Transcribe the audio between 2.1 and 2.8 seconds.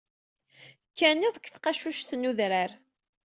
n udrar.